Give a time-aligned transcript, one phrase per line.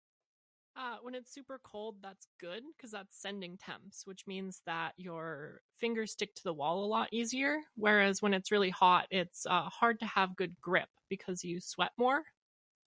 [0.77, 5.61] Uh, when it's super cold that's good, cuz that's sending temps, which means that your
[5.77, 7.61] fingers stick to the wall a lot easier.
[7.75, 11.91] Whereas when it's really hot it's, uh, hard to have good grip because you sweat
[11.97, 12.23] more.